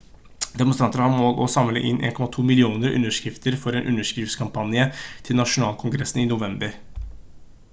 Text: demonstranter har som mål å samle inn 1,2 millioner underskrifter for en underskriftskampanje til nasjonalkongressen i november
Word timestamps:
demonstranter 0.59 1.01
har 1.03 1.09
som 1.11 1.19
mål 1.23 1.35
å 1.43 1.45
samle 1.55 1.83
inn 1.89 1.99
1,2 2.09 2.45
millioner 2.47 2.95
underskrifter 2.99 3.57
for 3.65 3.77
en 3.81 3.85
underskriftskampanje 3.91 4.87
til 5.29 5.39
nasjonalkongressen 5.41 6.23
i 6.25 6.27
november 6.33 6.75